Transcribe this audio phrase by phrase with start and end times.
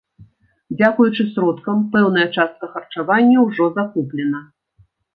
[0.79, 4.47] Дзякуючы сродкам, пэўная частка харчавання ўжо закуплена.